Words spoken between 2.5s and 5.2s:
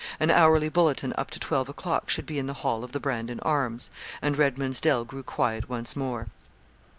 hall of the 'Brandon Arms;' and Redman's Dell